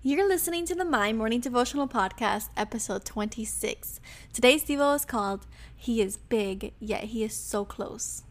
You're 0.00 0.28
listening 0.28 0.64
to 0.66 0.76
the 0.76 0.84
My 0.84 1.12
Morning 1.12 1.40
Devotional 1.40 1.88
Podcast, 1.88 2.50
episode 2.56 3.04
26. 3.04 3.98
Today's 4.32 4.62
Devo 4.62 4.94
is 4.94 5.04
called 5.04 5.44
He 5.74 6.00
is 6.00 6.18
Big, 6.18 6.72
Yet 6.78 7.02
He 7.02 7.24
is 7.24 7.34
So 7.34 7.64
Close. 7.64 8.22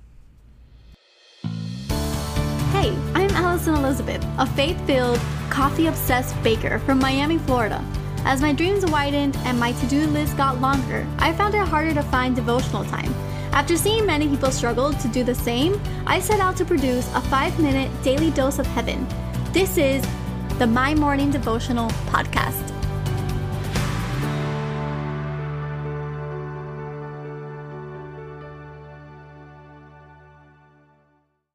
Hey, 2.72 2.96
I'm 3.14 3.30
Alison 3.32 3.74
Elizabeth, 3.76 4.26
a 4.38 4.46
faith 4.46 4.80
filled, 4.88 5.20
coffee 5.50 5.88
obsessed 5.88 6.42
baker 6.42 6.80
from 6.80 7.00
Miami, 7.00 7.38
Florida. 7.38 7.84
As 8.20 8.42
my 8.42 8.54
dreams 8.54 8.86
widened 8.86 9.36
and 9.40 9.60
my 9.60 9.74
to 9.74 9.88
do 9.88 10.08
list 10.08 10.38
got 10.38 10.62
longer, 10.62 11.06
I 11.20 11.34
found 11.34 11.54
it 11.54 11.68
harder 11.68 11.94
to 11.96 12.04
find 12.04 12.34
devotional 12.34 12.86
time. 12.86 13.14
After 13.52 13.76
seeing 13.76 14.06
many 14.06 14.30
people 14.30 14.52
struggle 14.52 14.94
to 14.94 15.08
do 15.10 15.26
the 15.26 15.36
same, 15.36 15.82
I 16.06 16.22
set 16.22 16.40
out 16.40 16.56
to 16.58 16.66
produce 16.66 17.14
a 17.14 17.20
five 17.20 17.60
minute 17.60 17.92
daily 18.04 18.32
dose 18.32 18.58
of 18.58 18.66
heaven. 18.68 19.06
This 19.52 19.78
is 19.78 20.06
the 20.58 20.66
My 20.66 20.96
Morning 20.96 21.30
Devotional 21.30 21.88
podcast. 22.10 22.74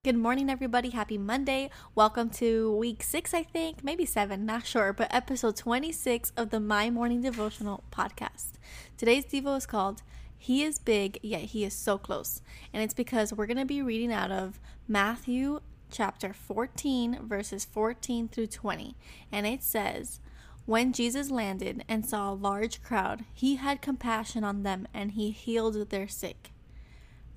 Good 0.05 0.15
morning, 0.17 0.49
everybody. 0.49 0.91
Happy 0.91 1.19
Monday. 1.19 1.69
Welcome 1.97 2.31
to 2.31 2.77
week 2.77 3.03
six, 3.03 3.35
I 3.35 3.43
think, 3.43 3.83
maybe 3.83 4.07
seven, 4.07 4.47
not 4.47 4.67
sure, 4.67 4.93
but 4.93 5.13
episode 5.13 5.57
26 5.57 6.31
of 6.37 6.51
the 6.51 6.61
My 6.61 6.89
Morning 6.89 7.23
Devotional 7.23 7.83
podcast. 7.91 8.53
Today's 8.97 9.25
Devo 9.25 9.57
is 9.57 9.67
called 9.67 10.03
He 10.39 10.63
is 10.63 10.79
Big, 10.79 11.19
Yet 11.25 11.41
He 11.41 11.65
is 11.65 11.75
So 11.75 11.99
Close. 11.99 12.41
And 12.73 12.85
it's 12.85 12.95
because 12.95 13.33
we're 13.33 13.47
going 13.47 13.57
to 13.57 13.65
be 13.65 13.83
reading 13.83 14.13
out 14.13 14.31
of 14.31 14.61
Matthew 14.87 15.59
chapter 15.93 16.33
14, 16.33 17.21
verses 17.29 17.65
14 17.65 18.29
through 18.29 18.49
20. 18.49 18.97
And 19.31 19.47
it 19.47 19.63
says, 19.63 20.19
When 20.67 20.93
Jesus 20.93 21.31
landed 21.31 21.85
and 21.89 22.05
saw 22.05 22.33
a 22.33 22.35
large 22.35 22.83
crowd, 22.83 23.25
he 23.33 23.57
had 23.57 23.83
compassion 23.83 24.43
on 24.43 24.63
them 24.63 24.89
and 24.93 25.13
he 25.13 25.31
healed 25.31 25.91
their 25.91 26.09
sick. 26.09 26.51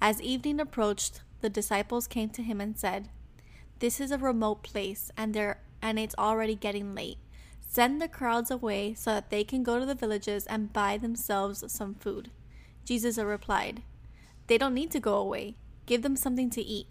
As 0.01 0.21
evening 0.21 0.59
approached, 0.59 1.21
the 1.41 1.49
disciples 1.49 2.07
came 2.07 2.29
to 2.29 2.41
him 2.41 2.59
and 2.61 2.77
said, 2.77 3.09
This 3.79 3.99
is 3.99 4.09
a 4.11 4.17
remote 4.17 4.63
place 4.63 5.11
and 5.15 5.37
and 5.81 5.99
it's 5.99 6.15
already 6.17 6.55
getting 6.55 6.95
late. 6.95 7.17
Send 7.61 8.01
the 8.01 8.07
crowds 8.07 8.49
away 8.49 8.93
so 8.93 9.11
that 9.11 9.29
they 9.29 9.43
can 9.43 9.61
go 9.61 9.79
to 9.79 9.85
the 9.85 9.95
villages 9.95 10.45
and 10.47 10.71
buy 10.71 10.97
themselves 10.97 11.63
some 11.71 11.95
food. 11.95 12.31
Jesus 12.85 13.17
replied, 13.17 13.83
They 14.47 14.57
don't 14.57 14.73
need 14.73 14.91
to 14.91 14.99
go 14.99 15.15
away. 15.15 15.57
Give 15.85 16.01
them 16.01 16.15
something 16.15 16.49
to 16.51 16.61
eat. 16.61 16.87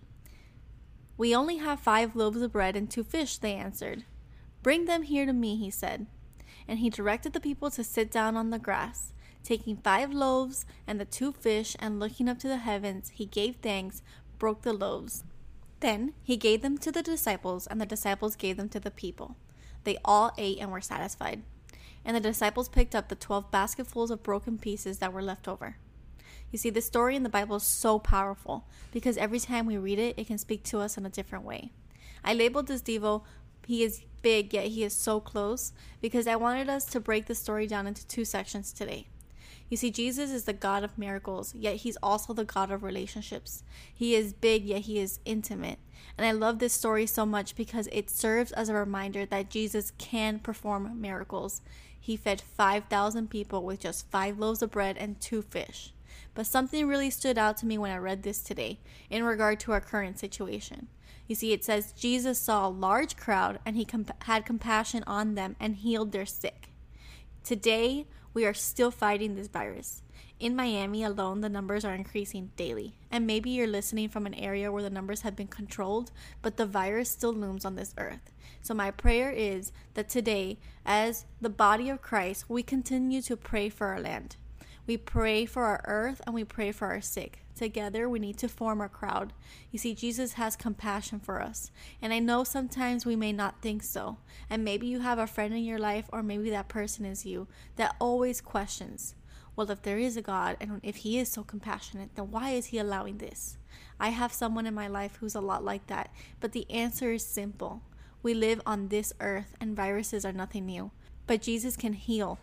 We 1.16 1.34
only 1.34 1.58
have 1.58 1.80
five 1.80 2.16
loaves 2.16 2.42
of 2.42 2.52
bread 2.52 2.76
and 2.76 2.90
two 2.90 3.04
fish, 3.04 3.38
they 3.38 3.54
answered. 3.54 4.04
Bring 4.62 4.86
them 4.86 5.02
here 5.02 5.26
to 5.26 5.32
me, 5.32 5.56
he 5.56 5.70
said. 5.70 6.06
And 6.66 6.78
he 6.78 6.90
directed 6.90 7.32
the 7.32 7.40
people 7.40 7.70
to 7.70 7.84
sit 7.84 8.10
down 8.10 8.36
on 8.36 8.50
the 8.50 8.58
grass. 8.58 9.12
Taking 9.42 9.76
five 9.76 10.12
loaves 10.12 10.64
and 10.86 10.98
the 10.98 11.04
two 11.04 11.32
fish, 11.32 11.76
and 11.78 12.00
looking 12.00 12.28
up 12.28 12.38
to 12.40 12.48
the 12.48 12.56
heavens, 12.56 13.10
he 13.10 13.26
gave 13.26 13.56
thanks, 13.56 14.02
broke 14.38 14.62
the 14.62 14.72
loaves. 14.72 15.22
Then 15.80 16.14
he 16.22 16.36
gave 16.36 16.62
them 16.62 16.78
to 16.78 16.90
the 16.90 17.02
disciples, 17.02 17.66
and 17.66 17.80
the 17.80 17.86
disciples 17.86 18.36
gave 18.36 18.56
them 18.56 18.70
to 18.70 18.80
the 18.80 18.90
people. 18.90 19.36
They 19.84 19.98
all 20.04 20.32
ate 20.38 20.58
and 20.58 20.72
were 20.72 20.80
satisfied. 20.80 21.42
And 22.04 22.16
the 22.16 22.20
disciples 22.20 22.70
picked 22.70 22.94
up 22.94 23.08
the 23.08 23.14
twelve 23.14 23.50
basketfuls 23.50 24.10
of 24.10 24.22
broken 24.22 24.56
pieces 24.56 24.98
that 24.98 25.12
were 25.12 25.22
left 25.22 25.46
over. 25.46 25.76
You 26.54 26.58
see, 26.58 26.70
the 26.70 26.80
story 26.80 27.16
in 27.16 27.24
the 27.24 27.28
Bible 27.28 27.56
is 27.56 27.64
so 27.64 27.98
powerful 27.98 28.64
because 28.92 29.16
every 29.16 29.40
time 29.40 29.66
we 29.66 29.76
read 29.76 29.98
it, 29.98 30.16
it 30.16 30.28
can 30.28 30.38
speak 30.38 30.62
to 30.66 30.78
us 30.78 30.96
in 30.96 31.04
a 31.04 31.10
different 31.10 31.44
way. 31.44 31.72
I 32.22 32.32
labeled 32.32 32.68
this 32.68 32.80
Devo, 32.80 33.24
He 33.66 33.82
is 33.82 34.02
big, 34.22 34.54
yet 34.54 34.66
He 34.66 34.84
is 34.84 34.94
so 34.94 35.18
close, 35.18 35.72
because 36.00 36.28
I 36.28 36.36
wanted 36.36 36.68
us 36.68 36.84
to 36.84 37.00
break 37.00 37.26
the 37.26 37.34
story 37.34 37.66
down 37.66 37.88
into 37.88 38.06
two 38.06 38.24
sections 38.24 38.72
today. 38.72 39.08
You 39.68 39.76
see, 39.76 39.90
Jesus 39.90 40.30
is 40.30 40.44
the 40.44 40.52
God 40.52 40.84
of 40.84 40.96
miracles, 40.96 41.56
yet 41.56 41.74
He's 41.74 41.96
also 42.00 42.32
the 42.32 42.44
God 42.44 42.70
of 42.70 42.84
relationships. 42.84 43.64
He 43.92 44.14
is 44.14 44.32
big, 44.32 44.64
yet 44.64 44.82
He 44.82 45.00
is 45.00 45.18
intimate. 45.24 45.80
And 46.16 46.24
I 46.24 46.30
love 46.30 46.60
this 46.60 46.72
story 46.72 47.06
so 47.06 47.26
much 47.26 47.56
because 47.56 47.88
it 47.90 48.08
serves 48.08 48.52
as 48.52 48.68
a 48.68 48.74
reminder 48.74 49.26
that 49.26 49.50
Jesus 49.50 49.90
can 49.98 50.38
perform 50.38 51.00
miracles. 51.00 51.62
He 51.98 52.16
fed 52.16 52.40
5,000 52.40 53.28
people 53.28 53.64
with 53.64 53.80
just 53.80 54.08
five 54.08 54.38
loaves 54.38 54.62
of 54.62 54.70
bread 54.70 54.96
and 54.96 55.20
two 55.20 55.42
fish. 55.42 55.90
But 56.34 56.46
something 56.46 56.86
really 56.86 57.10
stood 57.10 57.38
out 57.38 57.56
to 57.58 57.66
me 57.66 57.78
when 57.78 57.90
I 57.90 57.96
read 57.96 58.22
this 58.22 58.40
today 58.40 58.80
in 59.10 59.24
regard 59.24 59.60
to 59.60 59.72
our 59.72 59.80
current 59.80 60.18
situation. 60.18 60.88
You 61.26 61.34
see, 61.34 61.52
it 61.52 61.64
says 61.64 61.92
Jesus 61.92 62.38
saw 62.38 62.66
a 62.66 62.68
large 62.68 63.16
crowd 63.16 63.58
and 63.64 63.76
he 63.76 63.84
comp- 63.84 64.22
had 64.24 64.44
compassion 64.44 65.02
on 65.06 65.34
them 65.34 65.56
and 65.58 65.76
healed 65.76 66.12
their 66.12 66.26
sick. 66.26 66.70
Today, 67.42 68.06
we 68.34 68.44
are 68.44 68.54
still 68.54 68.90
fighting 68.90 69.34
this 69.34 69.48
virus. 69.48 70.02
In 70.40 70.56
Miami 70.56 71.04
alone, 71.04 71.40
the 71.40 71.48
numbers 71.48 71.84
are 71.84 71.94
increasing 71.94 72.50
daily. 72.56 72.96
And 73.10 73.26
maybe 73.26 73.50
you're 73.50 73.66
listening 73.66 74.08
from 74.08 74.26
an 74.26 74.34
area 74.34 74.72
where 74.72 74.82
the 74.82 74.90
numbers 74.90 75.22
have 75.22 75.36
been 75.36 75.46
controlled, 75.46 76.10
but 76.42 76.56
the 76.56 76.66
virus 76.66 77.08
still 77.08 77.32
looms 77.32 77.64
on 77.64 77.76
this 77.76 77.94
earth. 77.96 78.32
So, 78.60 78.74
my 78.74 78.90
prayer 78.90 79.30
is 79.30 79.72
that 79.94 80.08
today, 80.08 80.58
as 80.84 81.24
the 81.40 81.48
body 81.48 81.88
of 81.88 82.02
Christ, 82.02 82.46
we 82.48 82.62
continue 82.62 83.22
to 83.22 83.36
pray 83.36 83.68
for 83.68 83.86
our 83.88 84.00
land. 84.00 84.36
We 84.86 84.96
pray 84.96 85.46
for 85.46 85.64
our 85.64 85.82
earth 85.86 86.20
and 86.26 86.34
we 86.34 86.44
pray 86.44 86.72
for 86.72 86.88
our 86.88 87.00
sick. 87.00 87.40
Together, 87.56 88.08
we 88.08 88.18
need 88.18 88.36
to 88.38 88.48
form 88.48 88.80
a 88.80 88.88
crowd. 88.88 89.32
You 89.70 89.78
see, 89.78 89.94
Jesus 89.94 90.34
has 90.34 90.56
compassion 90.56 91.20
for 91.20 91.40
us. 91.40 91.70
And 92.02 92.12
I 92.12 92.18
know 92.18 92.44
sometimes 92.44 93.06
we 93.06 93.16
may 93.16 93.32
not 93.32 93.62
think 93.62 93.82
so. 93.82 94.18
And 94.50 94.64
maybe 94.64 94.86
you 94.86 95.00
have 95.00 95.18
a 95.18 95.26
friend 95.26 95.54
in 95.54 95.64
your 95.64 95.78
life, 95.78 96.06
or 96.12 96.22
maybe 96.22 96.50
that 96.50 96.68
person 96.68 97.04
is 97.04 97.24
you, 97.24 97.46
that 97.76 97.94
always 98.00 98.40
questions 98.40 99.14
well, 99.56 99.70
if 99.70 99.82
there 99.82 99.98
is 99.98 100.16
a 100.16 100.22
God 100.22 100.56
and 100.60 100.80
if 100.82 100.96
He 100.96 101.18
is 101.18 101.28
so 101.28 101.44
compassionate, 101.44 102.16
then 102.16 102.30
why 102.30 102.50
is 102.50 102.66
He 102.66 102.78
allowing 102.78 103.18
this? 103.18 103.56
I 104.00 104.08
have 104.08 104.32
someone 104.32 104.66
in 104.66 104.74
my 104.74 104.88
life 104.88 105.16
who's 105.20 105.34
a 105.34 105.40
lot 105.40 105.64
like 105.64 105.86
that. 105.86 106.12
But 106.40 106.52
the 106.52 106.68
answer 106.70 107.12
is 107.12 107.24
simple 107.24 107.82
we 108.22 108.34
live 108.34 108.60
on 108.64 108.88
this 108.88 109.12
earth, 109.20 109.54
and 109.60 109.76
viruses 109.76 110.24
are 110.24 110.32
nothing 110.32 110.64
new. 110.64 110.90
But 111.26 111.42
Jesus 111.42 111.76
can 111.76 111.92
heal 111.92 112.38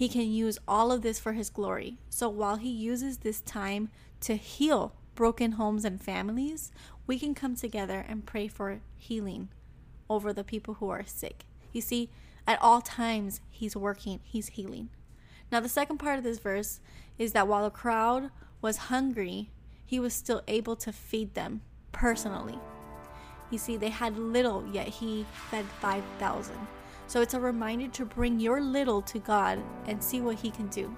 he 0.00 0.08
can 0.08 0.32
use 0.32 0.58
all 0.66 0.92
of 0.92 1.02
this 1.02 1.18
for 1.18 1.34
His 1.34 1.50
glory. 1.50 1.98
So 2.08 2.30
while 2.30 2.56
He 2.56 2.70
uses 2.70 3.18
this 3.18 3.42
time 3.42 3.90
to 4.22 4.34
heal 4.34 4.94
broken 5.14 5.52
homes 5.52 5.84
and 5.84 6.00
families, 6.00 6.72
we 7.06 7.18
can 7.18 7.34
come 7.34 7.54
together 7.54 8.06
and 8.08 8.24
pray 8.24 8.48
for 8.48 8.80
healing 8.96 9.50
over 10.08 10.32
the 10.32 10.42
people 10.42 10.72
who 10.80 10.88
are 10.88 11.04
sick. 11.04 11.44
You 11.74 11.82
see, 11.82 12.08
at 12.46 12.58
all 12.62 12.80
times, 12.80 13.42
He's 13.50 13.76
working, 13.76 14.20
He's 14.24 14.48
healing. 14.48 14.88
Now, 15.52 15.60
the 15.60 15.68
second 15.68 15.98
part 15.98 16.16
of 16.16 16.24
this 16.24 16.38
verse 16.38 16.80
is 17.18 17.32
that 17.32 17.46
while 17.46 17.64
the 17.64 17.70
crowd 17.70 18.30
was 18.62 18.88
hungry, 18.88 19.50
He 19.84 20.00
was 20.00 20.14
still 20.14 20.40
able 20.48 20.76
to 20.76 20.94
feed 20.94 21.34
them 21.34 21.60
personally. 21.92 22.58
You 23.50 23.58
see, 23.58 23.76
they 23.76 23.90
had 23.90 24.16
little, 24.16 24.66
yet 24.72 24.88
He 24.88 25.26
fed 25.50 25.66
5,000. 25.82 26.56
So 27.10 27.20
it's 27.20 27.34
a 27.34 27.40
reminder 27.40 27.88
to 27.88 28.04
bring 28.04 28.38
your 28.38 28.60
little 28.60 29.02
to 29.02 29.18
God 29.18 29.58
and 29.88 30.00
see 30.00 30.20
what 30.20 30.36
He 30.36 30.48
can 30.48 30.68
do. 30.68 30.96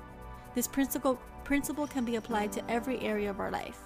This 0.55 0.67
principle, 0.67 1.19
principle 1.43 1.87
can 1.87 2.05
be 2.05 2.17
applied 2.17 2.53
to 2.53 2.71
every 2.71 3.00
area 3.00 3.31
of 3.31 3.41
our 3.41 3.50
life. 3.50 3.78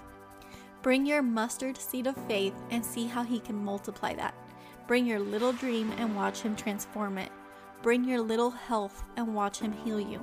Bring 0.83 1.07
your 1.07 1.23
mustard 1.23 1.79
seed 1.79 2.09
of 2.09 2.17
faith 2.27 2.55
and 2.71 2.85
see 2.85 3.07
how 3.07 3.23
He 3.23 3.39
can 3.39 3.55
multiply 3.55 4.13
that. 4.15 4.35
Bring 4.89 5.07
your 5.07 5.21
little 5.21 5.53
dream 5.53 5.93
and 5.99 6.17
watch 6.17 6.41
Him 6.41 6.57
transform 6.57 7.17
it. 7.17 7.31
Bring 7.81 8.03
your 8.03 8.21
little 8.21 8.51
health 8.51 9.05
and 9.17 9.33
watch 9.33 9.61
Him 9.61 9.71
heal 9.85 10.01
you. 10.01 10.19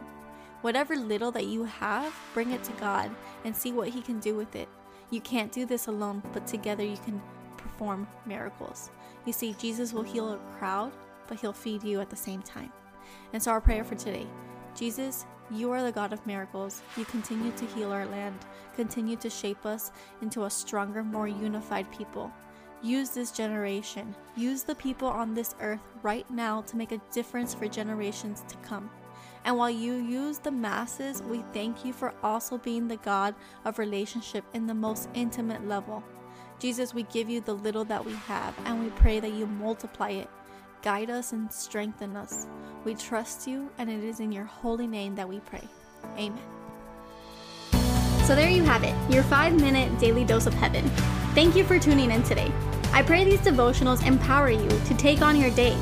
Whatever 0.60 0.98
little 0.98 1.32
that 1.32 1.46
you 1.46 1.64
have, 1.64 2.14
bring 2.34 2.52
it 2.52 2.66
to 2.66 2.74
God 2.74 3.12
and 3.46 3.56
see 3.56 3.72
what 3.72 3.88
He 3.88 4.02
can 4.02 4.20
do 4.20 4.36
with 4.36 4.58
it. 4.58 4.68
You 5.10 5.22
can't 5.22 5.54
do 5.54 5.66
this 5.66 5.88
alone, 5.88 6.22
but 6.34 6.48
together 6.48 6.84
you 6.84 6.98
can 6.98 7.22
perform 7.56 8.10
miracles. 8.26 8.92
You 9.26 9.32
see, 9.32 9.56
Jesus 9.58 9.94
will 9.94 10.04
heal 10.04 10.34
a 10.34 10.38
crowd 10.60 10.92
but 11.28 11.40
He'll 11.40 11.54
feed 11.54 11.84
you 11.84 12.02
at 12.02 12.10
the 12.10 12.16
same 12.16 12.42
time. 12.42 12.72
And 13.34 13.42
so, 13.42 13.52
our 13.52 13.62
prayer 13.62 13.84
for 13.84 13.96
today 13.96 14.28
Jesus, 14.76 15.26
you 15.52 15.72
are 15.72 15.84
the 15.84 15.92
God 15.92 16.14
of 16.14 16.26
miracles. 16.26 16.82
You 16.98 17.06
continue 17.06 17.52
to 17.52 17.66
heal 17.68 17.92
our 17.92 18.06
land, 18.06 18.40
continue 18.76 19.16
to 19.18 19.30
shape 19.30 19.66
us 19.66 19.92
into 20.22 20.46
a 20.46 20.50
stronger, 20.50 21.04
more 21.04 21.28
unified 21.28 21.92
people. 21.92 22.32
Use 22.82 23.12
this 23.12 23.32
generation, 23.32 24.16
use 24.36 24.64
the 24.64 24.76
people 24.76 25.08
on 25.08 25.34
this 25.34 25.56
earth 25.62 25.80
right 26.02 26.30
now 26.30 26.62
to 26.62 26.76
make 26.76 26.92
a 26.92 27.02
difference 27.14 27.54
for 27.54 27.68
generations 27.68 28.44
to 28.48 28.58
come. 28.58 28.90
And 29.46 29.58
while 29.58 29.70
you 29.70 29.94
use 29.94 30.38
the 30.40 30.52
masses, 30.52 31.22
we 31.22 31.44
thank 31.54 31.86
you 31.86 31.94
for 31.94 32.14
also 32.24 32.58
being 32.58 32.88
the 32.88 32.98
God 32.98 33.36
of 33.66 33.80
relationship 33.80 34.44
in 34.54 34.68
the 34.68 34.74
most 34.74 35.10
intimate 35.14 35.68
level. 35.68 36.04
Jesus, 36.60 36.94
we 36.94 37.04
give 37.04 37.30
you 37.30 37.42
the 37.42 37.54
little 37.54 37.86
that 37.86 38.04
we 38.04 38.14
have, 38.14 38.54
and 38.66 38.82
we 38.82 38.90
pray 38.92 39.20
that 39.20 39.34
you 39.34 39.46
multiply 39.46 40.10
it 40.10 40.30
Guide 40.84 41.10
us 41.10 41.32
and 41.32 41.50
strengthen 41.50 42.18
us. 42.18 42.46
We 42.84 42.94
trust 42.94 43.48
you, 43.48 43.70
and 43.78 43.90
it 43.90 44.04
is 44.04 44.20
in 44.20 44.34
your 44.34 44.44
holy 44.44 44.86
name 44.86 45.16
that 45.16 45.30
we 45.30 45.40
pray. 45.40 45.64
Amen. 46.18 46.38
So 48.26 48.36
there 48.36 48.50
you 48.50 48.64
have 48.64 48.84
it, 48.84 48.94
your 49.10 49.24
five 49.24 49.54
minute 49.56 49.98
daily 49.98 50.26
dose 50.26 50.46
of 50.46 50.54
heaven. 50.54 50.86
Thank 51.34 51.56
you 51.56 51.64
for 51.64 51.80
tuning 51.80 52.12
in 52.12 52.22
today. 52.24 52.52
I 52.92 53.02
pray 53.02 53.24
these 53.24 53.40
devotionals 53.40 54.06
empower 54.06 54.50
you 54.50 54.68
to 54.68 54.94
take 54.96 55.22
on 55.22 55.40
your 55.40 55.52
day. 55.52 55.78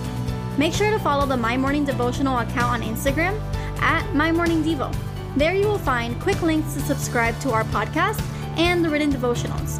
Make 0.59 0.73
sure 0.73 0.91
to 0.91 0.99
follow 0.99 1.25
the 1.25 1.35
My 1.35 1.57
Morning 1.57 1.83
Devotional 1.83 2.37
account 2.37 2.71
on 2.71 2.81
Instagram 2.83 3.41
at 3.81 4.13
My 4.13 4.31
Morning 4.31 4.63
Devo. 4.63 4.95
There 5.35 5.55
you 5.55 5.65
will 5.65 5.79
find 5.79 6.21
quick 6.21 6.43
links 6.43 6.75
to 6.75 6.79
subscribe 6.81 7.39
to 7.39 7.51
our 7.51 7.63
podcast 7.65 8.21
and 8.55 8.85
the 8.85 8.89
written 8.89 9.11
devotionals. 9.11 9.79